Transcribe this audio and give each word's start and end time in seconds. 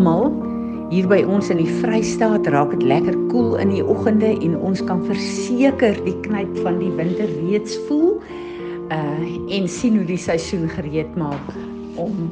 Almal. 0.00 0.30
Hier 0.88 1.04
by 1.04 1.18
ons 1.28 1.50
in 1.52 1.58
die 1.60 1.68
Vrystaat 1.82 2.46
raak 2.48 2.70
dit 2.72 2.86
lekker 2.88 3.12
koel 3.28 3.50
cool 3.52 3.58
in 3.60 3.68
die 3.74 3.82
oggende 3.84 4.30
en 4.32 4.54
ons 4.64 4.80
kan 4.88 5.02
verseker 5.04 5.98
die 6.06 6.14
knyp 6.24 6.54
van 6.64 6.78
die 6.80 6.88
winter 6.96 7.28
reeds 7.42 7.76
voel. 7.84 8.14
Uh 8.88 9.28
en 9.52 9.68
sien 9.68 9.98
hoe 9.98 10.06
die 10.08 10.16
seisoen 10.16 10.70
gereed 10.72 11.12
maak 11.20 11.52
om 12.00 12.30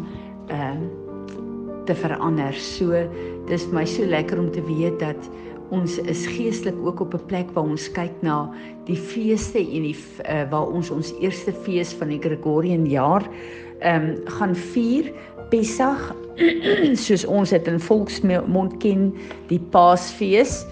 uh 0.49 0.81
te 1.85 1.99
verander. 2.00 2.57
So 2.57 3.04
dis 3.53 3.68
my 3.68 3.85
so 3.85 4.09
lekker 4.09 4.40
om 4.40 4.48
te 4.54 4.64
weet 4.64 4.96
dat 5.04 5.29
ons 5.68 5.98
is 6.09 6.25
geestelik 6.25 6.81
ook 6.89 7.04
op 7.04 7.21
'n 7.21 7.26
plek 7.29 7.53
waar 7.53 7.68
ons 7.68 7.93
kyk 7.93 8.17
na 8.25 8.48
die 8.89 8.96
feeste 8.96 9.61
en 9.61 9.85
die 9.93 9.96
uh, 10.25 10.48
waar 10.48 10.73
ons 10.73 10.89
ons 10.90 11.12
eerste 11.21 11.53
fees 11.53 11.93
van 11.93 12.09
die 12.09 12.21
Gregorian 12.21 12.89
jaar 12.89 13.29
ehm 13.85 14.09
um, 14.09 14.17
gaan 14.25 14.57
vier 14.57 15.12
Pessach 15.50 16.12
soos 17.04 17.25
ons 17.26 17.50
dit 17.54 17.70
in 17.70 17.80
volksmond 17.82 18.76
ken, 18.82 19.08
die 19.50 19.61
Paasfees. 19.72 20.62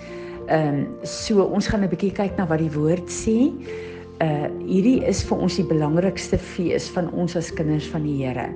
Ehm 0.47 0.85
um, 0.85 0.85
so 1.03 1.43
ons 1.43 1.67
gaan 1.67 1.83
'n 1.83 1.91
bietjie 1.91 2.13
kyk 2.15 2.37
na 2.39 2.47
wat 2.47 2.63
die 2.63 2.71
woord 2.71 3.11
sê. 3.11 3.51
Uh 4.23 4.47
hierdie 4.65 5.03
is 5.05 5.25
vir 5.27 5.43
ons 5.43 5.57
die 5.59 5.67
belangrikste 5.67 6.39
fees 6.39 6.89
van 6.95 7.11
ons 7.13 7.37
as 7.37 7.51
kinders 7.51 7.89
van 7.91 8.07
die 8.07 8.23
Here. 8.23 8.49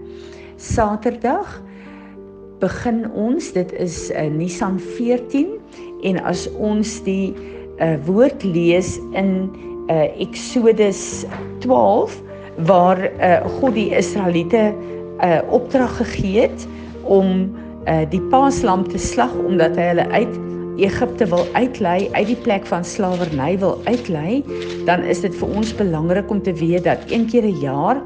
Saterdag 0.56 1.60
begin 2.60 3.10
ons, 3.16 3.52
dit 3.52 3.72
is 3.72 4.10
uh, 4.12 4.28
Nisan 4.28 4.78
14 4.78 5.58
en 6.04 6.20
as 6.24 6.46
ons 6.56 7.00
die 7.04 7.34
uh 7.80 7.96
woord 8.06 8.44
lees 8.44 8.98
in 9.16 9.50
uh 9.88 10.08
Exodus 10.20 11.24
12 11.64 12.20
waar 12.68 13.00
uh 13.18 13.40
God 13.58 13.74
die 13.74 13.90
Israeliete 13.96 14.70
'n 15.20 15.26
uh, 15.28 15.52
opdrag 15.52 15.96
gegee 15.96 16.40
het 16.40 16.66
om 17.02 17.52
uh, 17.88 18.04
die 18.10 18.20
paaslam 18.20 18.88
te 18.88 18.98
slag 18.98 19.34
omdat 19.46 19.76
hy 19.76 19.82
hulle 19.92 20.08
uit 20.08 20.38
Egipte 20.80 21.26
wil 21.28 21.44
uitlei, 21.52 22.08
uit 22.12 22.26
die 22.26 22.36
plek 22.36 22.66
van 22.66 22.84
slawerny 22.84 23.58
wil 23.58 23.80
uitlei, 23.84 24.44
dan 24.86 25.02
is 25.02 25.20
dit 25.20 25.34
vir 25.36 25.48
ons 25.48 25.74
belangrik 25.76 26.30
om 26.30 26.42
te 26.42 26.54
weet 26.56 26.84
dat 26.84 27.04
een 27.10 27.26
keer 27.26 27.44
'n 27.44 27.60
jaar 27.60 28.00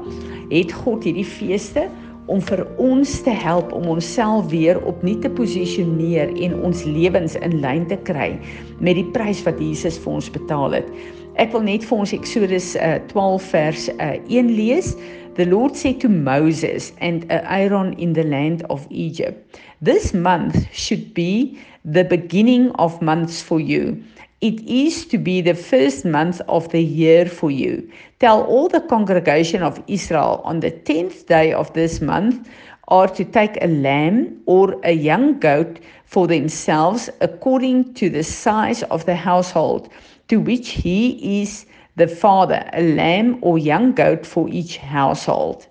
het 0.49 0.71
God 0.71 1.03
hierdie 1.03 1.25
feeste 1.25 1.87
om 2.25 2.41
vir 2.41 2.65
ons 2.81 3.21
te 3.21 3.29
help 3.29 3.73
om 3.73 3.87
onsself 3.87 4.49
weer 4.49 4.79
opnuut 4.85 5.21
te 5.21 5.29
posisioneer 5.29 6.33
en 6.41 6.57
ons 6.65 6.83
lewens 6.83 7.35
in 7.35 7.59
lyn 7.61 7.85
te 7.87 7.97
kry 8.07 8.39
met 8.79 8.97
die 8.97 9.09
prys 9.13 9.43
wat 9.45 9.59
Jesus 9.61 9.99
vir 10.01 10.17
ons 10.17 10.29
betaal 10.29 10.71
het. 10.71 10.89
Ek 11.35 11.51
wil 11.51 11.65
net 11.67 11.83
vir 11.85 11.97
ons 11.97 12.13
Eksodus 12.15 12.73
uh, 12.79 12.95
12 13.11 13.49
vers 13.51 13.89
uh, 13.99 14.15
1 14.31 14.51
lees. 14.55 14.95
The 15.35 15.45
Lord 15.45 15.75
said 15.75 15.99
to 15.99 16.07
Moses 16.07 16.93
and 16.99 17.29
uh, 17.29 17.41
Aaron 17.43 17.91
in 17.99 18.13
the 18.13 18.23
land 18.23 18.65
of 18.69 18.87
Egypt, 18.89 19.59
This 19.81 20.13
month 20.13 20.73
should 20.73 21.13
be 21.13 21.59
the 21.83 22.05
beginning 22.05 22.71
of 22.75 23.01
months 23.01 23.41
for 23.41 23.59
you. 23.59 24.01
It 24.39 24.61
is 24.61 25.05
to 25.07 25.17
be 25.17 25.41
the 25.41 25.53
first 25.53 26.05
month 26.05 26.39
of 26.47 26.69
the 26.69 26.81
year 26.81 27.25
for 27.25 27.51
you. 27.51 27.91
Tell 28.21 28.43
all 28.43 28.69
the 28.69 28.79
congregation 28.79 29.61
of 29.61 29.83
Israel 29.87 30.39
on 30.45 30.61
the 30.61 30.71
tenth 30.71 31.27
day 31.27 31.51
of 31.51 31.73
this 31.73 31.99
month 31.99 32.47
are 32.87 33.09
to 33.09 33.25
take 33.25 33.57
a 33.61 33.67
lamb 33.67 34.41
or 34.45 34.79
a 34.85 34.93
young 34.93 35.37
goat 35.39 35.79
for 36.05 36.27
themselves 36.27 37.09
according 37.19 37.93
to 37.95 38.09
the 38.09 38.23
size 38.23 38.83
of 38.83 39.05
the 39.05 39.15
household 39.15 39.89
to 40.29 40.39
which 40.39 40.69
he 40.69 41.41
is 41.41 41.65
the 41.97 42.07
father 42.07 42.63
a 42.73 42.81
lamb 42.81 43.37
or 43.41 43.57
young 43.57 43.93
goat 43.95 44.25
for 44.25 44.49
each 44.49 44.77
household. 44.77 45.67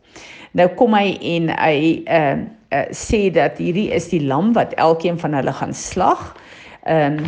Nou 0.54 0.69
kom 0.78 0.94
hy 0.94 1.16
en 1.34 1.50
hy 1.56 2.04
uh, 2.06 2.44
uh, 2.71 2.84
sê 2.94 3.26
dat 3.34 3.59
hierdie 3.59 3.91
is 3.94 4.09
die 4.12 4.22
lam 4.22 4.53
wat 4.54 4.75
elkeen 4.78 5.19
van 5.19 5.34
hulle 5.34 5.53
gaan 5.53 5.75
slag. 5.75 6.31
Um, 6.87 7.25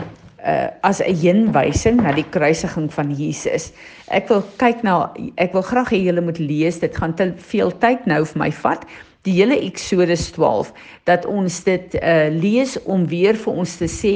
uh, 0.47 0.69
as 0.83 1.01
'n 1.03 1.17
heenwysing 1.17 1.97
na 2.03 2.13
die 2.13 2.29
kruisiging 2.31 2.93
van 2.93 3.11
Jesus. 3.11 3.73
Ek 4.15 4.29
wil 4.29 4.45
kyk 4.63 4.83
na 4.83 5.11
ek 5.37 5.53
wil 5.53 5.67
graag 5.67 5.91
hê 5.91 5.99
julle 6.07 6.23
moet 6.23 6.39
lees. 6.39 6.79
Dit 6.79 6.97
gaan 6.97 7.15
te 7.15 7.33
veel 7.37 7.73
tyd 7.79 8.07
nou 8.07 8.25
vir 8.25 8.39
my 8.39 8.53
vat 8.53 8.87
die 9.27 9.35
hele 9.37 9.59
Eksodus 9.67 10.29
12 10.37 10.73
dat 11.09 11.27
ons 11.29 11.59
dit 11.67 11.97
uh 12.01 12.29
lees 12.33 12.77
om 12.87 13.07
weer 13.11 13.37
vir 13.39 13.61
ons 13.63 13.77
te 13.81 13.89
sê 13.91 14.15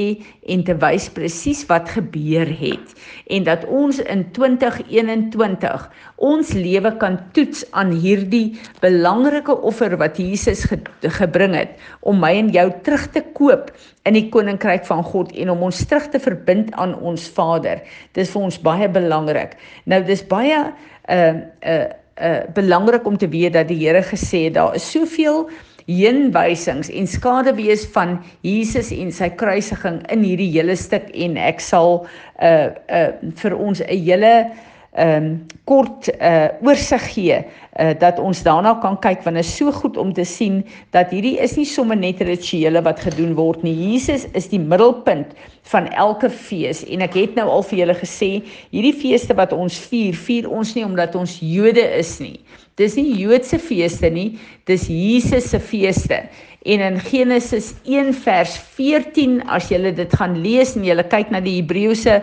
en 0.51 0.63
te 0.67 0.75
wys 0.81 1.09
presies 1.13 1.63
wat 1.69 1.91
gebeur 1.93 2.47
het 2.47 2.95
en 3.31 3.45
dat 3.47 3.65
ons 3.67 4.01
in 4.03 4.23
2021 4.35 5.87
ons 6.31 6.53
lewe 6.55 6.93
kan 7.03 7.19
toets 7.35 7.63
aan 7.77 7.93
hierdie 8.03 8.57
belangrike 8.83 9.55
offer 9.67 9.97
wat 10.01 10.19
Jesus 10.19 10.65
ge 10.69 10.79
gebring 11.21 11.55
het 11.57 11.77
om 12.07 12.19
my 12.21 12.33
en 12.39 12.51
jou 12.53 12.67
terug 12.85 13.07
te 13.15 13.23
koop 13.37 13.71
in 14.07 14.17
die 14.17 14.27
koninkryk 14.33 14.85
van 14.87 15.03
God 15.05 15.33
en 15.37 15.53
om 15.53 15.67
ons 15.69 15.83
terug 15.85 16.07
te 16.13 16.19
verbind 16.21 16.71
aan 16.81 16.95
ons 17.05 17.27
Vader. 17.35 17.81
Dis 18.17 18.31
vir 18.33 18.47
ons 18.47 18.59
baie 18.65 18.89
belangrik. 18.89 19.57
Nou 19.85 20.01
dis 20.05 20.23
baie 20.27 20.63
uh 21.11 21.33
uh 21.61 21.81
uh, 22.19 22.43
belangrik 22.53 23.05
om 23.05 23.17
te 23.17 23.29
weet 23.29 23.53
dat 23.53 23.67
die 23.67 23.87
Here 23.87 24.03
gesê 24.03 24.47
het 24.49 24.57
daar 24.59 24.75
is 24.75 24.91
soveel 24.91 25.49
heenwysings 25.85 26.89
en 26.89 27.07
skaduwees 27.07 27.85
van 27.93 28.19
Jesus 28.45 28.91
en 28.95 29.11
sy 29.11 29.31
kruisiging 29.37 30.01
in 30.13 30.25
hierdie 30.25 30.51
hele 30.53 30.75
stuk 30.79 31.09
en 31.13 31.37
ek 31.41 31.63
sal 31.63 32.05
uh 32.41 32.69
uh 32.87 33.07
vir 33.41 33.57
ons 33.57 33.81
'n 33.81 33.97
hele 34.05 34.51
ehm 34.91 35.23
um, 35.23 35.45
kort 35.63 36.09
uh 36.19 36.49
oorsig 36.67 37.03
gee 37.13 37.37
uh 37.79 37.93
dat 37.99 38.19
ons 38.19 38.41
daarna 38.43 38.73
kan 38.83 38.97
kyk 38.99 39.21
want 39.23 39.39
dit 39.39 39.45
is 39.45 39.55
so 39.55 39.71
goed 39.71 39.97
om 39.97 40.11
te 40.13 40.25
sien 40.27 40.65
dat 40.91 41.13
hierdie 41.15 41.37
is 41.39 41.55
nie 41.55 41.65
sommer 41.65 41.95
net 41.95 42.19
rituele 42.19 42.81
wat 42.83 42.99
gedoen 42.99 43.31
word 43.35 43.63
nie. 43.63 43.71
Jesus 43.71 44.27
is 44.35 44.49
die 44.51 44.59
middelpunt 44.59 45.31
van 45.71 45.87
elke 45.87 46.29
fees 46.29 46.83
en 46.83 47.01
ek 47.07 47.15
het 47.15 47.39
nou 47.39 47.47
al 47.47 47.63
vir 47.63 47.85
julle 47.85 47.95
gesê 48.01 48.31
hierdie 48.73 48.97
feeste 48.99 49.37
wat 49.39 49.55
ons 49.55 49.79
vier, 49.87 50.11
vier 50.11 50.49
ons 50.51 50.75
nie 50.75 50.83
omdat 50.83 51.15
ons 51.15 51.39
Jode 51.39 51.87
is 51.95 52.17
nie. 52.19 52.41
Dis 52.79 52.95
nie 52.95 53.17
Joodse 53.19 53.59
feeste 53.59 54.09
nie, 54.09 54.39
dis 54.69 54.87
Jesus 54.87 55.49
se 55.51 55.59
feeste. 55.59 56.21
En 56.61 56.79
in 56.85 56.99
Genesis 57.01 57.71
1 57.89 58.13
vers 58.21 58.53
14 58.77 59.39
as 59.49 59.71
jy 59.71 59.79
dit 59.97 60.11
gaan 60.13 60.35
lees 60.43 60.75
en 60.77 60.83
jy 60.85 60.93
kyk 61.09 61.31
na 61.33 61.39
die 61.41 61.55
Hebreëse 61.57 62.19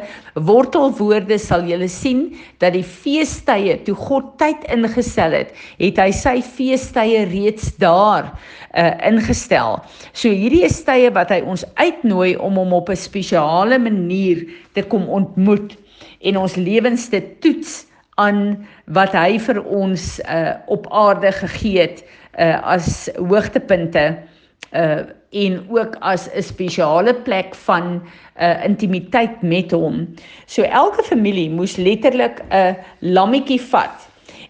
wortelwoorde 0.46 1.40
sal 1.42 1.66
jy 1.66 1.88
sien 1.90 2.20
dat 2.62 2.76
die 2.76 2.84
feestydde 2.86 3.80
toe 3.88 3.96
God 3.98 4.36
tyd 4.38 4.62
ingestel 4.70 5.34
het, 5.34 5.50
het 5.82 5.98
hy 5.98 6.12
sy 6.14 6.36
feestydde 6.46 7.26
reeds 7.32 7.74
daar 7.82 8.30
uh, 8.30 8.94
ingestel. 9.10 9.82
So 10.14 10.30
hierdie 10.30 10.62
is 10.70 10.78
tye 10.86 11.10
wat 11.18 11.34
hy 11.34 11.42
ons 11.42 11.66
uitnooi 11.82 12.36
om 12.38 12.62
hom 12.62 12.78
op 12.78 12.94
'n 12.94 12.96
spesiale 12.96 13.78
manier 13.82 14.46
te 14.78 14.86
kom 14.86 15.10
ontmoet 15.10 15.74
en 16.22 16.38
ons 16.38 16.54
lewens 16.54 17.10
te 17.10 17.20
toets 17.42 17.88
aan 18.18 18.66
wat 18.92 19.12
hy 19.12 19.38
vir 19.38 19.60
ons 19.64 20.16
uh, 20.24 20.56
op 20.66 20.88
aarde 20.92 21.32
gegee 21.32 21.80
het 21.80 22.02
uh, 22.38 22.58
as 22.62 23.08
hoogtepunte 23.16 24.10
uh 24.76 25.04
en 25.28 25.58
ook 25.68 25.96
as 26.00 26.28
'n 26.32 26.42
spesiale 26.42 27.14
plek 27.14 27.54
van 27.54 28.02
uh 28.40 28.64
intimiteit 28.64 29.42
met 29.42 29.70
hom. 29.70 30.14
So 30.46 30.62
elke 30.62 31.02
familie 31.02 31.50
moes 31.50 31.76
letterlik 31.76 32.40
'n 32.50 32.76
lammetjie 32.98 33.60
vat 33.60 34.08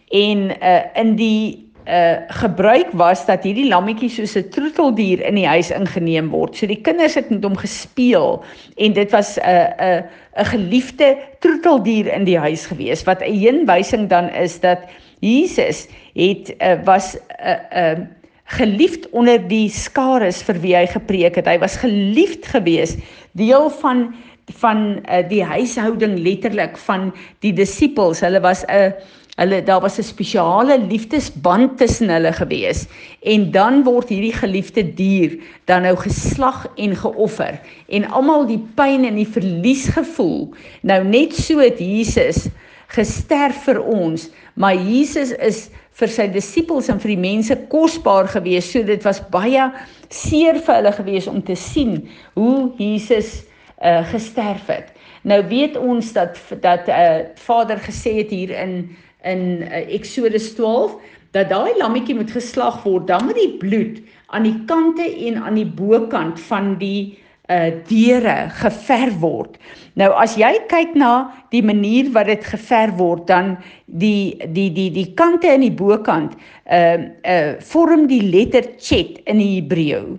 en 0.09 0.39
uh 0.63 0.83
in 0.95 1.17
die 1.17 1.68
uh 1.89 2.17
gebruik 2.29 2.91
was 2.93 3.25
dat 3.27 3.43
hierdie 3.43 3.69
lammetjie 3.69 4.11
soos 4.13 4.37
'n 4.37 4.49
troeteldier 4.53 5.25
in 5.25 5.35
die 5.35 5.47
huis 5.47 5.71
ingeneem 5.71 6.29
word. 6.31 6.57
So 6.57 6.67
die 6.67 6.81
kinders 6.81 7.15
het 7.15 7.31
met 7.31 7.45
hom 7.45 7.57
gespeel 7.57 8.45
en 8.77 8.93
dit 8.93 9.11
was 9.11 9.39
'n 9.39 9.49
uh, 9.49 9.69
'n 9.79 10.05
uh, 10.05 10.43
'n 10.43 10.45
geliefde 10.45 11.17
troeteldier 11.41 12.13
in 12.13 12.25
die 12.25 12.39
huis 12.39 12.67
gewees 12.67 13.05
wat 13.05 13.23
'n 13.23 13.33
heenwysing 13.33 14.09
dan 14.09 14.29
is 14.31 14.61
dat 14.61 14.79
Jesus 15.21 15.89
het 16.15 16.55
uh, 16.61 16.77
was 16.85 17.17
'n 17.17 17.49
uh, 17.49 17.95
'n 17.95 18.01
uh, 18.01 18.07
geliefd 18.49 19.11
onder 19.11 19.41
die 19.49 19.69
skares 19.69 20.41
vir 20.43 20.61
wie 20.61 20.75
hy 20.77 20.87
gepreek 20.87 21.37
het. 21.37 21.47
Hy 21.47 21.59
was 21.61 21.77
geliefd 21.77 22.47
geweest, 22.47 22.99
deel 23.33 23.71
van 23.83 24.15
van 24.57 25.05
uh, 25.05 25.21
die 25.29 25.45
huishouding 25.45 26.19
letterlik 26.25 26.79
van 26.81 27.11
die 27.45 27.53
disippels. 27.53 28.23
Hulle 28.25 28.41
was 28.41 28.65
'n 28.65 28.73
uh, 28.73 28.93
hulle 29.39 29.63
daar 29.63 29.81
was 29.81 29.99
'n 29.99 30.03
spesiale 30.03 30.79
liefdesband 30.79 31.79
tussen 31.79 32.11
hulle 32.11 32.33
geweest. 32.33 32.91
En 33.23 33.51
dan 33.51 33.85
word 33.85 34.09
hierdie 34.09 34.35
geliefde 34.35 34.95
dier 34.95 35.39
dan 35.65 35.83
nou 35.83 35.97
geslag 35.97 36.67
en 36.77 36.97
geoffer 36.97 37.61
en 37.89 38.11
almal 38.11 38.47
die 38.47 38.63
pyn 38.75 39.05
en 39.05 39.15
die 39.15 39.29
verlies 39.29 39.89
gevoel. 39.89 40.55
Nou 40.83 41.05
net 41.05 41.35
so 41.35 41.59
het 41.59 41.79
Jesus 41.79 42.49
gesterf 42.87 43.65
vir 43.65 43.83
ons, 43.85 44.31
maar 44.55 44.75
Jesus 44.75 45.31
is 45.31 45.69
vir 45.99 46.09
sy 46.09 46.29
disippels 46.31 46.89
en 46.89 47.01
vir 47.03 47.15
die 47.15 47.23
mense 47.23 47.57
kosbaar 47.71 48.29
gewees. 48.29 48.71
So 48.73 48.83
dit 48.83 49.03
was 49.05 49.21
baie 49.31 49.71
seer 50.09 50.59
vir 50.63 50.75
hulle 50.75 50.93
gewees 50.93 51.27
om 51.27 51.43
te 51.43 51.57
sien 51.57 52.09
hoe 52.35 52.73
Jesus 52.79 53.45
uh 53.83 54.03
gesterf 54.11 54.67
het. 54.67 54.95
Nou 55.23 55.43
weet 55.47 55.77
ons 55.77 56.13
dat 56.13 56.39
dat 56.63 56.89
uh 56.89 57.29
Vader 57.35 57.79
gesê 57.79 58.17
het 58.19 58.31
hier 58.31 58.51
in 58.51 58.97
in 59.25 59.63
uh, 59.63 59.85
Eksodus 59.95 60.53
12 60.55 60.99
dat 61.37 61.51
daai 61.53 61.77
lammetjie 61.77 62.17
moet 62.17 62.31
geslag 62.33 62.83
word, 62.87 63.07
dan 63.09 63.27
moet 63.29 63.37
die 63.37 63.57
bloed 63.61 63.99
aan 64.33 64.47
die 64.49 64.57
kante 64.69 65.05
en 65.05 65.41
aan 65.43 65.59
die 65.61 65.69
bokant 65.69 66.41
van 66.49 66.77
die 66.81 67.19
uh 67.49 67.71
deure 67.89 68.51
geverf 68.61 69.15
word. 69.23 69.55
Nou 69.97 70.11
as 70.21 70.35
jy 70.37 70.51
kyk 70.69 70.93
na 71.01 71.31
die 71.49 71.63
manier 71.65 72.11
wat 72.13 72.29
dit 72.29 72.45
geverf 72.45 72.99
word, 73.01 73.25
dan 73.31 73.55
die 73.87 74.37
die 74.53 74.69
die 74.77 74.91
die 74.93 75.07
kante 75.17 75.49
in 75.57 75.65
die 75.65 75.73
bokant 75.73 76.37
uh 76.69 77.09
uh 77.25 77.55
vorm 77.71 78.05
die 78.11 78.21
letter 78.21 78.69
chet 78.77 79.23
in 79.25 79.41
die 79.41 79.55
Hebreë. 79.63 80.19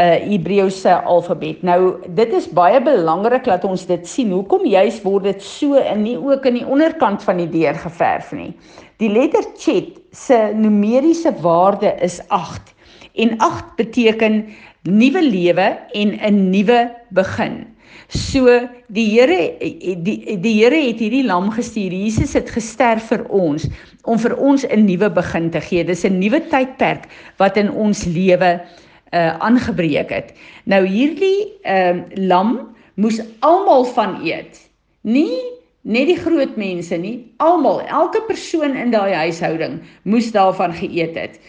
Uh 0.00 0.16
Hebreëse 0.30 0.94
alfabet. 1.04 1.60
Nou 1.66 1.98
dit 2.16 2.30
is 2.32 2.46
baie 2.56 2.78
belangrik 2.80 3.44
dat 3.44 3.66
ons 3.68 3.82
dit 3.84 4.06
sien. 4.08 4.30
Hoekom 4.32 4.64
juis 4.64 5.00
word 5.04 5.26
dit 5.28 5.42
so 5.44 5.76
in 5.76 6.04
nie 6.06 6.16
ook 6.16 6.46
in 6.48 6.56
die 6.56 6.64
onderkant 6.64 7.20
van 7.26 7.42
die 7.42 7.48
deur 7.52 7.76
geverf 7.76 8.30
nie. 8.32 8.54
Die 9.02 9.10
letter 9.12 9.44
chet 9.60 9.98
se 10.16 10.38
numeriese 10.56 11.34
waarde 11.44 11.92
is 12.00 12.16
8 12.32 12.72
en 13.20 13.36
8 13.44 13.76
beteken 13.76 14.40
nuwe 14.88 15.20
lewe 15.20 15.68
en 15.92 16.16
'n 16.16 16.50
nuwe 16.50 16.80
begin. 17.10 17.66
So 18.08 18.48
die 18.88 19.06
Here 19.12 19.56
die 20.02 20.40
die 20.40 20.56
Here 20.62 20.80
het 20.86 20.98
hierdie 20.98 21.26
lam 21.26 21.50
gestuur. 21.50 21.92
Jesus 21.92 22.32
het 22.32 22.48
gesterf 22.50 23.10
vir 23.12 23.26
ons 23.28 23.68
om 24.04 24.18
vir 24.18 24.36
ons 24.38 24.64
'n 24.64 24.84
nuwe 24.86 25.10
begin 25.10 25.50
te 25.50 25.60
gee. 25.60 25.84
Dis 25.84 26.04
'n 26.04 26.18
nuwe 26.18 26.40
tydperk 26.40 27.04
wat 27.36 27.56
in 27.56 27.70
ons 27.70 28.04
lewe 28.04 28.60
uh 29.10 29.38
aangebreek 29.38 30.10
het. 30.10 30.34
Nou 30.64 30.84
hierdie 30.86 31.48
ehm 31.62 32.04
uh, 32.04 32.26
lam 32.28 32.52
moes 32.94 33.20
almal 33.40 33.84
van 33.84 34.20
eet. 34.24 34.60
Nie 35.02 35.40
net 35.82 36.10
die 36.10 36.18
groot 36.18 36.56
mense 36.60 36.96
nie, 36.96 37.32
almal, 37.40 37.80
elke 37.88 38.20
persoon 38.28 38.76
in 38.76 38.90
daai 38.92 39.14
huishouding 39.16 39.78
moes 40.04 40.28
daarvan 40.32 40.74
geëet 40.76 41.16
het 41.16 41.40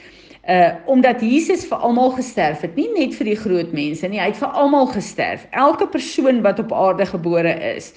uh 0.50 0.70
omdat 0.86 1.22
Jesus 1.22 1.66
vir 1.70 1.78
almal 1.78 2.10
gesterf 2.18 2.62
het, 2.66 2.76
nie 2.76 2.90
net 2.96 3.14
vir 3.14 3.30
die 3.30 3.38
groot 3.38 3.74
mense 3.78 4.08
nie, 4.08 4.20
hy 4.20 4.32
het 4.32 4.40
vir 4.42 4.58
almal 4.58 4.88
gesterf. 4.90 5.46
Elke 5.52 5.86
persoon 5.88 6.42
wat 6.42 6.60
op 6.60 6.74
aarde 6.74 7.06
gebore 7.06 7.54
is. 7.76 7.92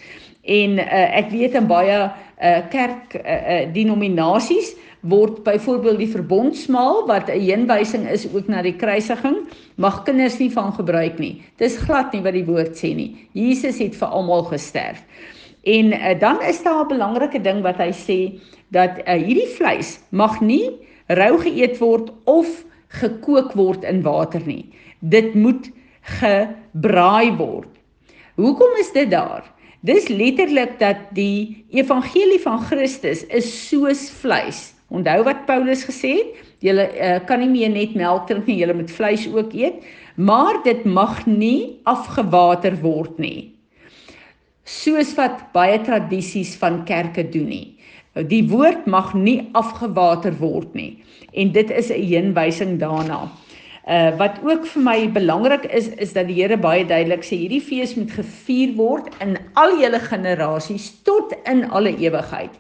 En 0.45 0.79
uh 0.79 1.19
ek 1.21 1.31
weet 1.33 1.57
in 1.57 1.67
baie 1.67 1.99
uh 2.05 2.61
kerk 2.71 3.17
uh, 3.17 3.25
uh 3.25 3.73
denominasies 3.73 4.75
word 5.05 5.43
byvoorbeeld 5.45 5.99
die 6.01 6.09
verbondsmaal 6.09 7.05
wat 7.07 7.29
'n 7.29 7.41
heenwysing 7.41 8.09
is 8.09 8.27
ook 8.33 8.49
na 8.49 8.63
die 8.63 8.77
kruisiging, 8.77 9.37
mag 9.77 10.03
kinders 10.03 10.39
nie 10.39 10.51
van 10.51 10.73
gebruik 10.73 11.19
nie. 11.19 11.43
Dis 11.57 11.77
glad 11.77 12.13
nie 12.13 12.23
wat 12.23 12.33
die 12.33 12.45
woord 12.45 12.77
sê 12.77 12.95
nie. 12.95 13.29
Jesus 13.33 13.79
het 13.79 13.97
vir 13.97 14.09
almal 14.09 14.45
gesterf. 14.45 15.05
En 15.63 15.93
uh, 15.93 16.19
dan 16.21 16.43
is 16.43 16.63
daar 16.63 16.85
'n 16.85 16.89
belangrike 16.89 17.41
ding 17.41 17.63
wat 17.63 17.77
hy 17.77 17.93
sê 17.93 18.41
dat 18.69 18.99
uh, 19.07 19.13
hierdie 19.13 19.49
vleis 19.57 20.01
mag 20.11 20.41
nie 20.41 20.71
rou 21.07 21.39
geëet 21.39 21.79
word 21.79 22.13
of 22.25 22.65
gekook 22.89 23.53
word 23.53 23.85
in 23.85 24.03
water 24.03 24.41
nie. 24.47 24.73
Dit 25.01 25.35
moet 25.35 25.71
gebraai 26.01 27.37
word. 27.37 27.69
Hoekom 28.35 28.77
is 28.81 28.93
dit 28.93 29.11
daar? 29.11 29.45
Dis 29.81 30.09
letterlik 30.09 30.79
dat 30.79 30.97
die 31.13 31.65
evangelie 31.71 32.41
van 32.41 32.61
Christus 32.61 33.27
is 33.27 33.69
soos 33.69 34.11
vleis. 34.11 34.74
Onthou 34.89 35.23
wat 35.25 35.47
Paulus 35.47 35.85
gesê 35.85 36.13
het? 36.19 36.43
Julle 36.65 36.89
uh, 36.93 37.19
kan 37.29 37.41
nie 37.41 37.51
meer 37.51 37.73
net 37.73 37.95
melk 37.99 38.29
drink 38.29 38.47
nie, 38.49 38.59
julle 38.61 38.77
moet 38.77 38.93
vleis 38.93 39.27
ook 39.29 39.53
eet, 39.53 39.85
maar 40.17 40.63
dit 40.65 40.85
mag 40.85 41.27
nie 41.27 41.81
afgewater 41.85 42.77
word 42.81 43.19
nie. 43.19 43.53
Soos 44.65 45.13
wat 45.19 45.53
baie 45.53 45.77
tradisies 45.85 46.55
van 46.57 46.85
kerke 46.89 47.27
doen 47.29 47.51
nie. 47.53 47.67
Die 48.31 48.45
woord 48.49 48.87
mag 48.87 49.13
nie 49.19 49.51
afgewater 49.59 50.33
word 50.39 50.73
nie 50.79 51.03
en 51.35 51.51
dit 51.53 51.71
is 51.71 51.91
'n 51.91 52.01
heenwysing 52.01 52.79
daarna. 52.79 53.29
Uh 53.85 54.17
wat 54.17 54.39
ook 54.41 54.65
vir 54.65 54.83
my 54.83 54.99
belangrik 55.13 55.65
is 55.69 55.91
is 56.01 56.15
dat 56.17 56.31
die 56.31 56.39
Here 56.41 56.57
baie 56.57 56.87
duidelik 56.89 57.25
sê 57.25 57.37
hierdie 57.37 57.61
fees 57.61 57.93
moet 57.99 58.15
gevier 58.17 58.73
word 58.79 59.13
in 59.21 59.37
al 59.61 59.77
julle 59.77 60.01
generasies 60.01 60.87
tot 61.05 61.35
in 61.45 61.67
alle 61.69 61.93
ewigheid. 61.93 62.55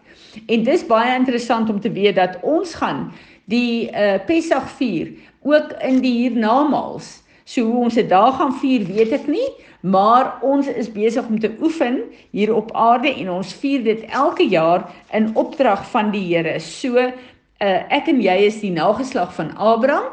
En 0.46 0.64
dis 0.66 0.84
baie 0.84 1.14
interessant 1.16 1.70
om 1.70 1.80
te 1.80 1.92
weet 1.92 2.18
dat 2.20 2.36
ons 2.42 2.74
gaan 2.76 3.06
die 3.48 3.88
uh 3.88 4.18
Pessach 4.26 4.68
vier 4.76 5.14
ook 5.40 5.72
in 5.80 6.02
die 6.04 6.12
hiernamaals. 6.12 7.22
So 7.44 7.64
hoe 7.64 7.84
ons 7.84 7.96
dit 7.96 8.08
daar 8.08 8.32
gaan 8.32 8.52
vier, 8.60 8.84
weet 8.88 9.12
ek 9.12 9.26
nie, 9.28 9.48
maar 9.80 10.38
ons 10.44 10.68
is 10.68 10.92
besig 10.92 11.26
om 11.28 11.40
te 11.40 11.52
oefen 11.60 12.02
hier 12.32 12.54
op 12.54 12.72
aarde 12.72 13.12
en 13.12 13.30
ons 13.30 13.56
vier 13.60 13.84
dit 13.84 14.04
elke 14.08 14.44
jaar 14.48 14.90
in 15.12 15.32
opdrag 15.36 15.84
van 15.92 16.12
die 16.12 16.24
Here. 16.30 16.58
So 16.60 17.00
uh, 17.00 17.80
ek 17.92 18.08
en 18.12 18.22
jy 18.24 18.38
is 18.48 18.62
die 18.62 18.72
nageslag 18.72 19.34
van 19.36 19.52
Abraham 19.56 20.12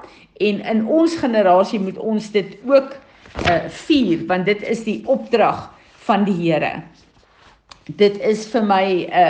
en 0.49 0.61
in 0.73 0.83
ons 0.87 1.15
generasie 1.21 1.79
moet 1.79 1.97
ons 1.97 2.31
dit 2.33 2.57
ook 2.67 2.95
uh, 3.45 3.57
vier 3.85 4.25
want 4.29 4.45
dit 4.49 4.63
is 4.73 4.83
die 4.87 5.01
opdrag 5.05 5.69
van 6.07 6.25
die 6.27 6.37
Here. 6.39 6.81
Dit 7.97 8.19
is 8.25 8.45
vir 8.51 8.63
my 8.65 8.85
'n 8.85 9.09
uh, 9.09 9.29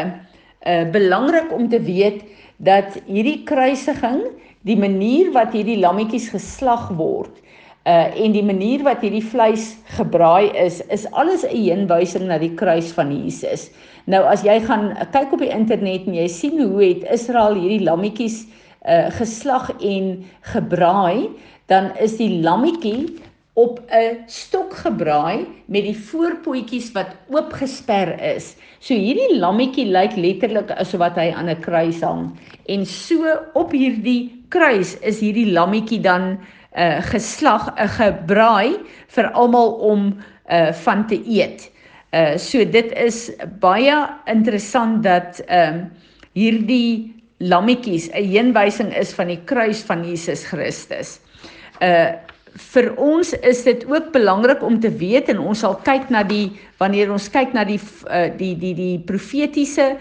eh, 0.62 0.82
uh, 0.82 0.86
belangrik 0.92 1.52
om 1.54 1.70
te 1.70 1.82
weet 1.82 2.24
dat 2.58 3.02
hierdie 3.08 3.44
kruisiging, 3.44 4.22
die 4.62 4.78
manier 4.78 5.32
wat 5.34 5.54
hierdie 5.54 5.80
lammetjies 5.80 6.30
geslag 6.30 6.90
word, 6.98 7.42
Uh 7.82 8.14
en 8.14 8.30
die 8.30 8.44
manier 8.46 8.84
wat 8.86 9.02
hierdie 9.02 9.24
vleis 9.26 9.72
gebraai 9.98 10.54
is, 10.54 10.84
is 10.94 11.08
alles 11.18 11.42
'n 11.42 11.50
heenwysing 11.50 12.28
na 12.30 12.38
die 12.38 12.54
kruis 12.54 12.92
van 12.94 13.10
Jesus. 13.10 13.72
Nou 14.06 14.22
as 14.22 14.44
jy 14.46 14.60
gaan 14.62 14.94
kyk 15.12 15.34
op 15.34 15.42
die 15.42 15.50
internet 15.50 16.06
en 16.06 16.14
jy 16.14 16.28
sien 16.28 16.62
hoe 16.62 16.84
het 16.84 17.10
Israel 17.10 17.58
hierdie 17.58 17.82
lammetjies 17.82 18.46
uh 18.86 19.10
geslag 19.14 19.72
en 19.80 20.26
gebraai, 20.42 21.30
dan 21.68 21.92
is 21.98 22.18
die 22.18 22.42
lammetjie 22.42 23.22
op 23.54 23.80
'n 23.92 24.24
stok 24.26 24.74
gebraai 24.74 25.46
met 25.66 25.84
die 25.84 25.98
voorpotjies 25.98 26.92
wat 26.92 27.16
oopgesper 27.30 28.20
is. 28.36 28.56
So 28.80 28.94
hierdie 28.94 29.38
lammetjie 29.40 29.86
lyk 29.86 30.16
letterlik 30.16 30.72
asof 30.72 31.00
wat 31.00 31.16
hy 31.16 31.32
aan 31.36 31.50
'n 31.50 31.60
kruis 31.60 32.02
hang. 32.02 32.32
En 32.66 32.86
so 32.86 33.28
op 33.54 33.72
hierdie 33.72 34.46
kruis 34.50 35.00
is 35.00 35.20
hierdie 35.20 35.52
lammetjie 35.52 36.00
dan 36.00 36.40
uh 36.78 37.02
geslag 37.02 37.68
'n 37.76 37.84
uh, 37.84 37.90
gebraai 37.90 38.80
vir 39.08 39.32
almal 39.32 39.72
om 39.72 40.18
uh 40.50 40.72
van 40.72 41.08
te 41.08 41.20
eet. 41.28 41.72
Uh 42.14 42.38
so 42.38 42.66
dit 42.66 42.92
is 42.92 43.32
baie 43.60 44.08
interessant 44.26 45.04
dat 45.04 45.40
ehm 45.48 45.76
uh, 45.76 45.86
hierdie 46.34 47.21
lammetjies 47.42 48.10
'n 48.14 48.28
heenwysing 48.34 48.92
is 48.98 49.14
van 49.18 49.32
die 49.34 49.42
kruis 49.46 49.82
van 49.82 50.06
Jesus 50.06 50.46
Christus. 50.46 51.20
Uh 51.82 52.14
vir 52.76 52.90
ons 53.00 53.30
is 53.48 53.62
dit 53.64 53.86
ook 53.88 54.10
belangrik 54.12 54.60
om 54.64 54.76
te 54.84 54.90
weet 54.92 55.30
en 55.32 55.40
ons 55.40 55.62
sal 55.64 55.78
kyk 55.88 56.10
na 56.12 56.20
die 56.28 56.52
wanneer 56.82 57.12
ons 57.14 57.30
kyk 57.32 57.54
na 57.56 57.64
die 57.64 57.80
uh, 57.80 58.28
die 58.36 58.58
die 58.60 58.74
die 58.76 58.98
profetiese 59.00 59.96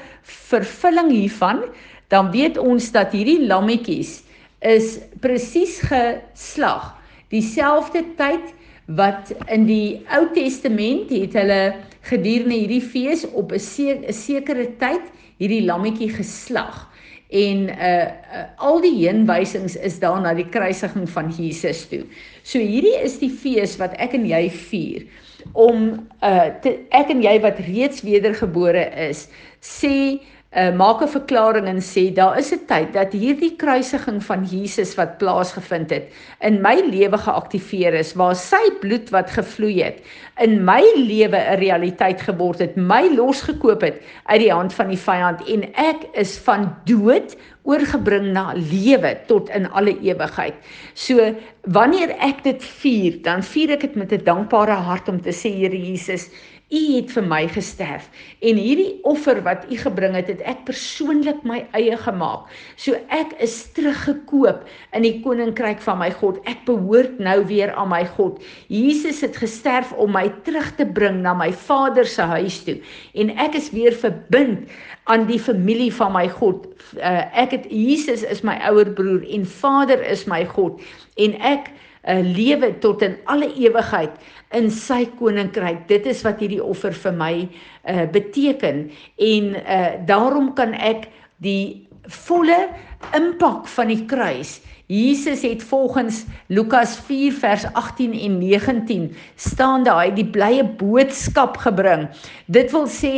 vervulling 0.50 1.12
hiervan 1.14 1.62
dan 2.10 2.32
weet 2.34 2.58
ons 2.58 2.90
dat 2.90 3.14
hierdie 3.14 3.46
lammetjies 3.46 4.24
is 4.66 4.98
presies 5.22 5.78
geslag. 5.86 6.90
Dieselfde 7.30 8.02
tyd 8.18 8.50
wat 8.98 9.30
in 9.46 9.68
die 9.70 10.02
Ou 10.10 10.26
Testament 10.34 11.12
het 11.14 11.38
hulle 11.38 11.62
gedurende 12.10 12.58
hierdie 12.58 12.82
fees 12.82 13.24
op 13.30 13.52
'n 13.52 13.62
sekere 14.10 14.66
tyd 14.82 15.06
hierdie 15.38 15.64
lammetjie 15.64 16.10
geslag. 16.10 16.89
En 17.30 17.68
uh, 17.70 18.10
uh 18.34 18.44
al 18.58 18.80
die 18.82 18.94
heenwysings 18.96 19.76
is 19.76 20.00
daar 20.02 20.20
na 20.20 20.34
die 20.34 20.48
kruisiging 20.50 21.06
van 21.10 21.30
Jesus 21.30 21.84
toe. 21.90 22.02
So 22.42 22.58
hierdie 22.58 22.96
is 23.04 23.20
die 23.22 23.30
fees 23.30 23.76
wat 23.78 23.94
ek 24.02 24.16
en 24.18 24.26
jy 24.26 24.48
vier 24.50 25.06
om 25.52 25.92
uh 26.26 26.48
te, 26.62 26.74
ek 26.90 27.14
en 27.14 27.22
jy 27.22 27.36
wat 27.44 27.62
reeds 27.68 28.02
wedergebore 28.06 28.82
is, 29.08 29.28
sê 29.62 30.18
uh, 30.50 30.72
maak 30.74 31.02
'n 31.02 31.08
verklaring 31.08 31.66
en 31.70 31.78
sê 31.78 32.10
daar 32.14 32.38
is 32.38 32.50
'n 32.52 32.66
tyd 32.66 32.92
dat 32.92 33.12
hierdie 33.12 33.56
kruisiging 33.56 34.18
van 34.24 34.44
Jesus 34.44 34.94
wat 34.98 35.18
plaasgevind 35.18 35.90
het 35.90 36.10
in 36.40 36.60
my 36.62 36.82
lewe 36.90 37.18
geaktiveer 37.18 37.94
is 37.94 38.14
waar 38.14 38.34
sy 38.34 38.62
bloed 38.80 39.10
wat 39.10 39.30
gevloei 39.30 39.82
het 39.82 40.02
in 40.42 40.64
my 40.64 40.82
lewe 40.96 41.38
'n 41.38 41.58
realiteit 41.58 42.20
geword 42.20 42.58
het 42.58 42.76
my 42.76 43.08
losgekoop 43.14 43.80
het 43.80 44.02
uit 44.24 44.40
die 44.40 44.52
hand 44.52 44.74
van 44.74 44.88
die 44.88 44.98
vyand 44.98 45.46
en 45.46 45.62
ek 45.74 46.02
is 46.14 46.38
van 46.38 46.74
dood 46.84 47.36
oorgebring 47.62 48.32
na 48.32 48.52
lewe 48.56 49.14
tot 49.28 49.50
in 49.54 49.68
alle 49.76 49.92
ewigheid. 50.00 50.54
So 50.94 51.34
wanneer 51.68 52.14
ek 52.18 52.42
dit 52.46 52.64
vier, 52.80 53.18
dan 53.22 53.44
vier 53.44 53.76
ek 53.76 53.80
dit 53.80 53.96
met 53.96 54.12
'n 54.12 54.24
dankbare 54.24 54.78
hart 54.88 55.08
om 55.08 55.20
te 55.20 55.32
sê 55.32 55.52
Here 55.52 55.76
Jesus, 55.76 56.30
U 56.70 56.80
het 56.94 57.10
vir 57.10 57.24
my 57.26 57.40
gesterf 57.50 58.04
en 58.46 58.58
hierdie 58.60 59.00
offer 59.08 59.40
wat 59.42 59.64
u 59.66 59.76
gebring 59.80 60.14
het, 60.14 60.28
het 60.30 60.42
ek 60.46 60.62
persoonlik 60.68 61.42
my 61.42 61.64
eie 61.74 61.96
gemaak. 61.98 62.46
So 62.78 62.94
ek 63.10 63.32
is 63.42 63.56
teruggekoop 63.74 64.62
in 64.94 65.02
die 65.02 65.16
koninkryk 65.24 65.82
van 65.82 65.98
my 65.98 66.12
God. 66.20 66.38
Ek 66.46 66.62
behoort 66.68 67.18
nou 67.18 67.40
weer 67.50 67.74
aan 67.74 67.90
my 67.90 68.04
God. 68.14 68.38
Jesus 68.70 69.18
het 69.26 69.40
gesterf 69.42 69.90
om 69.98 70.14
my 70.14 70.28
terug 70.46 70.70
te 70.78 70.86
bring 70.86 71.24
na 71.24 71.34
my 71.34 71.50
Vader 71.66 72.06
se 72.06 72.22
huis 72.36 72.62
toe 72.66 72.78
en 73.18 73.34
ek 73.42 73.58
is 73.58 73.72
weer 73.74 73.96
verbind 73.96 74.70
aan 75.10 75.26
die 75.26 75.40
familie 75.42 75.90
van 75.98 76.14
my 76.14 76.28
God. 76.30 76.68
Uh, 76.94 77.26
ek 77.34 77.58
het 77.58 77.70
Jesus 77.74 78.22
is 78.22 78.44
my 78.46 78.60
ouer 78.70 78.94
broer 78.94 79.26
en 79.26 79.46
Vader 79.58 79.98
is 80.06 80.28
my 80.30 80.44
God 80.54 80.78
en 81.18 81.34
ek 81.42 81.72
uh, 82.04 82.20
lewe 82.24 82.72
tot 82.82 83.02
in 83.06 83.16
alle 83.30 83.50
ewigheid 83.54 84.16
in 84.56 84.70
sy 84.70 85.04
koninkryk. 85.18 85.86
Dit 85.88 86.08
is 86.10 86.24
wat 86.26 86.40
hierdie 86.42 86.62
offer 86.64 86.96
vir 86.96 87.16
my 87.16 87.34
uh, 87.44 88.06
beteken 88.12 88.88
en 89.16 89.54
uh, 89.60 89.92
daarom 90.08 90.52
kan 90.58 90.74
ek 90.74 91.08
die 91.44 91.86
volle 92.26 92.68
impak 93.16 93.68
van 93.70 93.92
die 93.92 94.04
kruis 94.10 94.58
Jesus 94.90 95.42
het 95.42 95.62
volgens 95.62 96.24
Lukas 96.46 96.96
4 97.06 97.32
vers 97.32 97.64
18 97.72 98.20
en 98.20 98.38
19 98.38 99.16
staan 99.34 99.84
daar 99.86 100.00
hy 100.02 100.10
die 100.16 100.26
blye 100.26 100.64
boodskap 100.66 101.60
gebring. 101.62 102.08
Dit 102.50 102.74
wil 102.74 102.88
sê 102.90 103.12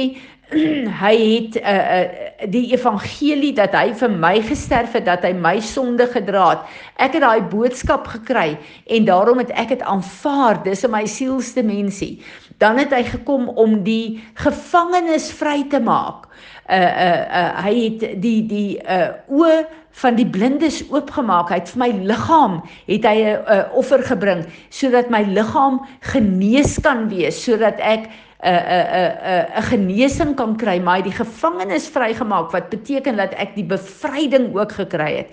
hy 1.02 1.14
het 1.18 1.56
uh, 1.60 1.72
uh, 1.72 2.48
die 2.52 2.72
evangelie 2.74 3.52
dat 3.56 3.74
hy 3.76 3.92
vir 3.96 4.12
my 4.12 4.34
gesterf 4.44 4.96
het 4.98 5.06
dat 5.08 5.24
hy 5.26 5.32
my 5.36 5.56
sonde 5.64 6.06
gedra 6.12 6.48
het. 6.52 6.66
Ek 7.02 7.16
het 7.16 7.24
daai 7.24 7.44
boodskap 7.52 8.08
gekry 8.12 8.56
en 8.86 9.08
daarom 9.08 9.40
het 9.42 9.52
ek 9.56 9.76
dit 9.76 9.84
aanvaar. 9.88 10.62
Dis 10.66 10.84
in 10.84 10.92
my 10.94 11.04
sielsdimensie. 11.08 12.20
Dan 12.62 12.78
het 12.82 12.92
hy 12.94 13.02
gekom 13.08 13.48
om 13.58 13.80
die 13.86 14.20
gevangenes 14.42 15.30
vry 15.34 15.62
te 15.72 15.80
maak. 15.82 16.28
Uh 16.70 16.78
uh, 16.78 17.22
uh 17.40 17.62
hy 17.66 17.74
het 17.84 18.04
die 18.22 18.40
die 18.48 18.76
uh 18.80 19.14
oë 19.32 19.64
van 20.02 20.16
die 20.16 20.26
blindes 20.26 20.80
oopgemaak. 20.90 21.50
Hy 21.52 21.58
het 21.60 21.72
vir 21.74 21.82
my 21.82 21.90
liggaam 22.08 22.60
het 22.88 23.04
hy 23.08 23.16
'n 23.22 23.40
uh, 23.44 23.64
offer 23.76 24.02
gebring 24.02 24.44
sodat 24.70 25.10
my 25.10 25.22
liggaam 25.22 25.82
genees 26.12 26.78
kan 26.80 27.08
wees, 27.08 27.44
sodat 27.44 27.80
ek 27.80 28.08
'n 28.42 28.50
'n 28.50 29.12
'n 29.22 29.46
'n 29.56 29.62
genesing 29.70 30.34
kan 30.36 30.56
kry, 30.56 30.78
maar 30.78 31.02
die 31.02 31.14
gevangenes 31.14 31.88
vrygemaak 31.88 32.50
wat 32.50 32.70
beteken 32.70 33.16
dat 33.16 33.34
ek 33.34 33.54
die 33.54 33.64
bevryding 33.64 34.54
ook 34.54 34.72
gekry 34.72 35.16
het. 35.16 35.30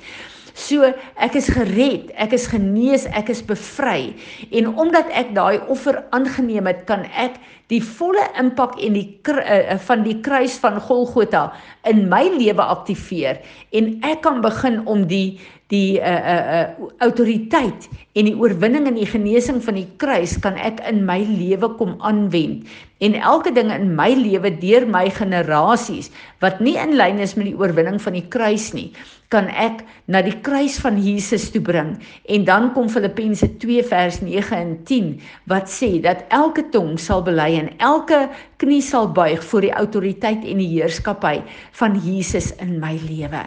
So 0.53 0.83
ek 1.15 1.35
is 1.39 1.47
gered, 1.47 2.11
ek 2.19 2.33
is 2.35 2.47
genees, 2.51 3.05
ek 3.05 3.29
is 3.29 3.41
bevry. 3.45 4.13
En 4.51 4.67
omdat 4.75 5.07
ek 5.15 5.31
daai 5.33 5.59
offer 5.71 6.03
aangeneem 6.11 6.67
het, 6.67 6.83
kan 6.85 7.05
ek 7.15 7.39
die 7.69 7.81
volle 7.85 8.25
impak 8.39 8.79
en 8.81 8.97
die 8.97 9.07
uh, 9.29 9.77
van 9.85 10.03
die 10.03 10.17
kruis 10.25 10.57
van 10.61 10.79
Golgotha 10.81 11.49
in 11.89 12.07
my 12.09 12.25
lewe 12.33 12.65
aktiveer 12.65 13.39
en 13.77 13.91
ek 14.01 14.23
kan 14.25 14.41
begin 14.41 14.81
om 14.89 15.05
die 15.09 15.37
die 15.69 15.99
uh 16.01 16.21
uh 16.33 16.43
uh 16.59 16.89
autoriteit 17.05 17.85
en 18.17 18.25
die 18.25 18.35
oorwinning 18.35 18.87
en 18.89 18.97
die 18.97 19.09
genesing 19.09 19.59
van 19.61 19.77
die 19.77 19.87
kruis 20.01 20.33
kan 20.41 20.57
ek 20.57 20.81
in 20.89 21.03
my 21.05 21.19
lewe 21.21 21.69
kom 21.77 21.93
aanwend 22.01 22.65
en 23.05 23.15
elke 23.15 23.53
ding 23.53 23.69
in 23.71 23.93
my 23.95 24.09
lewe 24.17 24.49
deur 24.63 24.87
my 24.89 25.05
generasies 25.13 26.09
wat 26.41 26.57
nie 26.63 26.73
in 26.81 26.97
lyn 26.97 27.21
is 27.21 27.37
met 27.37 27.51
die 27.51 27.55
oorwinning 27.59 28.01
van 28.01 28.17
die 28.17 28.25
kruis 28.33 28.71
nie 28.73 28.89
kan 29.29 29.45
ek 29.53 29.83
na 30.09 30.23
die 30.25 30.33
kruis 30.41 30.79
van 30.81 30.97
Jesus 30.97 31.51
toe 31.53 31.61
bring 31.61 31.93
en 32.33 32.49
dan 32.49 32.71
kom 32.73 32.89
Filippense 32.89 33.45
2 33.61 33.85
vers 33.91 34.19
9 34.25 34.57
en 34.57 34.75
10 34.89 35.11
wat 35.53 35.69
sê 35.69 35.91
dat 36.01 36.25
elke 36.33 36.65
tong 36.73 36.97
sal 36.97 37.21
bely 37.21 37.51
en 37.61 37.69
elke 37.77 38.25
knie 38.57 38.81
sal 38.81 39.13
buig 39.13 39.43
voor 39.51 39.69
die 39.69 39.75
autoriteit 39.77 40.41
en 40.41 40.63
die 40.65 40.71
heerskappy 40.73 41.37
van 41.77 42.01
Jesus 42.01 42.49
in 42.57 42.79
my 42.81 42.97
lewe. 43.05 43.45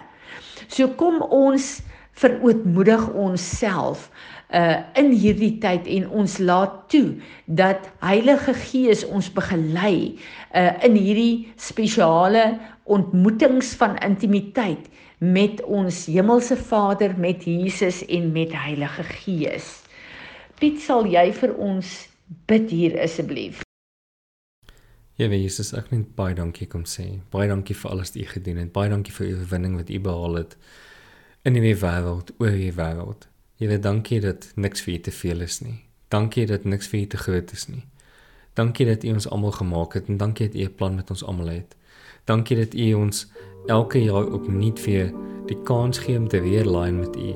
So 0.71 0.87
kom 0.95 1.19
ons 1.35 1.83
verootmoedig 2.13 3.09
onsself 3.13 4.11
uh 4.53 4.81
in 5.01 5.15
hierdie 5.17 5.57
tyd 5.63 5.87
en 5.89 6.11
ons 6.11 6.37
laat 6.39 6.75
toe 6.93 7.15
dat 7.47 7.89
Heilige 8.05 8.53
Gees 8.55 9.05
ons 9.09 9.31
begelei 9.33 10.19
uh 10.53 10.85
in 10.85 10.99
hierdie 10.99 11.53
spesiale 11.57 12.59
ontmoetings 12.85 13.73
van 13.81 13.97
intimiteit 14.05 14.91
met 15.23 15.63
ons 15.63 16.07
hemelse 16.11 16.57
Vader, 16.57 17.15
met 17.19 17.45
Jesus 17.45 18.03
en 18.07 18.33
met 18.33 18.53
Heilige 18.53 19.03
Gees. 19.03 19.83
Piet, 20.59 20.81
sal 20.83 21.07
jy 21.07 21.29
vir 21.37 21.53
ons 21.63 21.93
bid 22.51 22.71
hier 22.75 22.99
asseblief? 23.01 23.63
Ja, 25.21 25.29
Jesus, 25.31 25.71
ek 25.79 25.93
net 25.95 26.09
baie 26.19 26.35
dankie 26.35 26.67
kom 26.67 26.83
sê. 26.91 27.21
Baie 27.31 27.47
dankie 27.49 27.77
vir 27.79 27.93
alles 27.93 28.11
wat 28.11 28.19
u 28.19 28.27
gedoen 28.33 28.65
het. 28.65 28.73
Baie 28.75 28.91
dankie 28.91 29.15
vir 29.15 29.29
u 29.29 29.35
oorwinning 29.37 29.77
wat 29.79 29.91
u 29.95 30.01
behaal 30.03 30.41
het 30.43 30.57
in 31.43 31.57
die 31.59 31.75
wêreld, 31.75 32.31
oor 32.39 32.55
die 32.55 32.73
wêreld. 32.75 33.27
Here, 33.59 33.79
dankie 33.83 34.21
dat 34.23 34.51
niks 34.55 34.85
vir 34.87 34.95
u 34.95 34.99
te 35.09 35.15
veel 35.15 35.43
is 35.43 35.61
nie. 35.63 35.81
Dankie 36.15 36.47
dat 36.47 36.65
niks 36.65 36.91
vir 36.93 37.01
u 37.01 37.07
te 37.15 37.19
groot 37.19 37.53
is 37.53 37.67
nie. 37.67 37.83
Dankie 38.59 38.87
dat 38.87 39.05
u 39.05 39.15
ons 39.17 39.27
almal 39.29 39.55
gemaak 39.57 39.97
het 39.99 40.11
en 40.13 40.21
dankie 40.21 40.49
dat 40.49 40.61
u 40.61 40.65
'n 40.65 40.75
plan 40.75 40.95
met 40.95 41.11
ons 41.11 41.25
almal 41.25 41.49
het. 41.49 41.77
Dankie 42.25 42.57
dat 42.57 42.75
u 42.75 42.93
ons 42.95 43.27
elke 43.67 43.99
jaar 43.99 44.27
opnuut 44.27 44.85
weer 44.85 45.13
die 45.47 45.63
kans 45.63 45.99
gee 45.99 46.19
om 46.19 46.29
te 46.29 46.41
weer 46.41 46.65
lyn 46.65 46.99
met 46.99 47.17
u. 47.17 47.35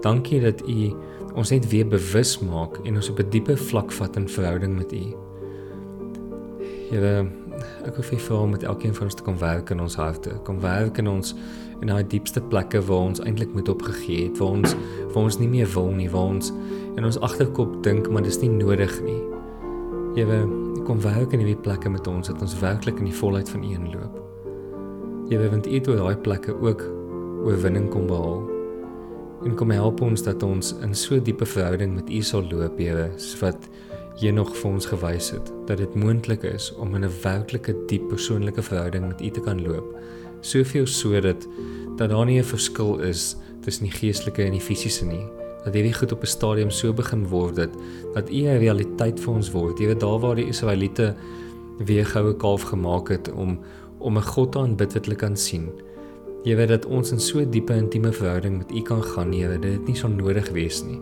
Dankie 0.00 0.40
dat 0.40 0.68
u 0.68 0.94
ons 1.34 1.50
net 1.50 1.68
weer 1.68 1.88
bewus 1.88 2.38
maak 2.38 2.76
en 2.84 2.94
ons 2.94 3.08
op 3.08 3.18
'n 3.18 3.30
dieper 3.30 3.58
vlak 3.58 3.92
vat 3.92 4.16
in 4.16 4.28
verhouding 4.28 4.76
met 4.76 4.92
u. 4.92 5.14
Here, 6.90 7.30
ek 7.84 7.96
wil 7.96 8.04
vir 8.04 8.42
u 8.42 8.46
met 8.46 8.62
elkeen 8.62 8.94
van 8.94 9.04
ons 9.04 9.14
te 9.14 9.22
kom 9.22 9.38
werk 9.38 9.70
in 9.70 9.80
ons 9.80 9.94
harte, 9.94 10.30
kom 10.44 10.60
werk 10.60 10.98
in 10.98 11.08
ons 11.08 11.34
in 11.84 11.92
daai 11.92 12.06
diepste 12.08 12.40
plekke 12.40 12.80
waar 12.88 13.10
ons 13.10 13.20
eintlik 13.20 13.52
moet 13.52 13.68
opgegee 13.68 14.28
het, 14.28 14.38
waar 14.40 14.56
ons 14.56 14.72
waar 15.12 15.26
ons 15.28 15.38
nie 15.38 15.50
meer 15.52 15.68
wil 15.74 15.90
nie, 15.92 16.08
waar 16.10 16.32
ons 16.32 16.50
in 16.96 17.04
ons 17.04 17.20
agterkop 17.26 17.76
dink 17.84 18.08
maar 18.10 18.24
dis 18.24 18.40
nie 18.40 18.50
nodig 18.50 18.94
nie. 19.04 19.20
Here, 20.16 20.40
kom 20.86 21.00
werk 21.04 21.32
in 21.34 21.42
hierdie 21.42 21.60
plekke 21.60 21.90
met 21.92 22.08
ons 22.08 22.30
dat 22.30 22.40
ons 22.42 22.56
werklik 22.60 23.00
in 23.02 23.10
die 23.10 23.16
volheid 23.20 23.50
van 23.50 23.64
U 23.66 23.72
inloop. 23.76 24.18
Here, 25.28 25.48
want 25.52 25.68
U 25.68 25.76
het 25.76 25.88
oor 25.90 26.00
daai 26.00 26.20
plekke 26.24 26.56
ook 26.56 26.84
oorwinning 27.44 27.90
kom 27.92 28.08
behaal. 28.08 28.42
En 29.44 29.56
kom 29.58 29.72
help 29.74 30.00
ons 30.04 30.24
dat 30.24 30.42
ons 30.46 30.72
in 30.84 30.94
so 30.96 31.20
diepe 31.20 31.46
verhouding 31.48 31.98
met 31.98 32.08
U 32.08 32.22
sal 32.24 32.46
loop, 32.48 32.80
Here, 32.80 33.10
wat 33.42 33.68
jy 34.22 34.30
nog 34.32 34.52
vir 34.56 34.70
ons 34.70 34.86
gewys 34.86 35.32
het 35.34 35.48
dat 35.68 35.80
dit 35.82 35.96
moontlik 35.98 36.44
is 36.46 36.70
om 36.78 36.94
in 36.94 37.04
'n 37.04 37.16
werklike 37.22 37.74
diep 37.90 38.08
persoonlike 38.08 38.62
verhouding 38.62 39.08
met 39.08 39.20
U 39.20 39.30
te 39.30 39.40
kan 39.40 39.62
loop. 39.62 39.98
Soveel 40.44 40.86
sodat 40.86 41.46
dat 41.96 42.10
daar 42.10 42.26
nie 42.26 42.38
'n 42.38 42.44
verskil 42.44 42.98
is 43.00 43.36
tussen 43.64 43.84
die 43.88 43.96
geestelike 43.96 44.42
en 44.42 44.52
die 44.52 44.60
fisiese 44.60 45.06
nie. 45.06 45.24
Dat 45.64 45.74
hierdie 45.74 45.94
goed 45.94 46.12
op 46.12 46.22
'n 46.22 46.26
stadium 46.26 46.70
so 46.70 46.92
begin 46.92 47.26
word 47.28 47.56
dat 47.56 47.70
dat 48.14 48.30
U 48.30 48.42
'n 48.44 48.58
realiteit 48.58 49.20
vir 49.20 49.34
ons 49.34 49.50
word. 49.50 49.78
Jy 49.78 49.86
weet 49.86 50.00
daar 50.00 50.20
waar 50.20 50.36
die 50.36 50.48
Israeliete 50.48 51.14
weer 51.78 52.06
goue 52.06 52.36
kalf 52.36 52.62
gemaak 52.62 53.08
het 53.08 53.32
om 53.32 53.58
om 53.98 54.16
'n 54.16 54.22
God 54.22 54.52
te 54.52 54.58
aanbid 54.58 54.92
wat 54.94 55.04
hulle 55.04 55.16
kan 55.16 55.36
sien. 55.36 55.68
Jy 56.44 56.56
weet 56.56 56.68
dat 56.68 56.86
ons 56.86 57.12
in 57.12 57.20
so 57.20 57.40
diepe 57.50 57.74
intieme 57.74 58.12
verhouding 58.12 58.58
met 58.58 58.72
U 58.72 58.82
kan 58.82 59.02
gaan, 59.02 59.32
Here, 59.32 59.58
dit 59.58 59.86
nie 59.86 59.96
so 59.96 60.08
nodig 60.08 60.50
wees 60.50 60.82
nie. 60.84 61.00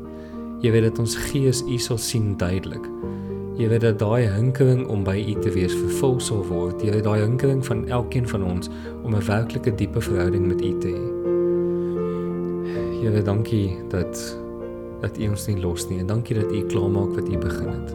Jy 0.61 0.71
weet 0.71 0.83
dat 0.83 0.99
ons 0.99 1.17
gees 1.17 1.63
U 1.63 1.79
sal 1.79 1.99
sien 1.99 2.37
duidelik. 2.37 2.87
Weet 3.57 3.81
dat 3.81 3.99
daai 3.99 4.27
hinkering 4.27 4.87
om 4.89 5.05
by 5.05 5.17
U 5.29 5.41
te 5.41 5.51
wees 5.51 5.75
vervul 5.75 6.21
sal 6.21 6.45
word. 6.47 6.83
Weet 6.83 7.05
daai 7.05 7.21
hinkering 7.21 7.65
van 7.67 7.89
elkeen 7.89 8.29
van 8.29 8.45
ons 8.45 8.69
om 9.03 9.15
'n 9.15 9.27
werklike 9.27 9.75
diepe 9.75 10.01
verhouding 10.01 10.47
met 10.47 10.61
U 10.65 10.79
te 10.79 10.89
hê. 10.89 11.05
Here, 13.03 13.23
dankie 13.23 13.79
dat 13.89 14.39
dat 15.01 15.19
U 15.19 15.29
ons 15.29 15.47
nie 15.47 15.61
los 15.61 15.89
nie 15.89 15.99
en 15.99 16.07
dankie 16.07 16.35
dat 16.35 16.53
U 16.53 16.67
klaarmaak 16.67 17.15
wat 17.15 17.29
U 17.29 17.39
begin 17.39 17.69
het. 17.69 17.95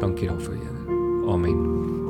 Dankie 0.00 0.28
daarvoor, 0.28 0.54
Here. 0.54 1.32
Amen. 1.32 2.07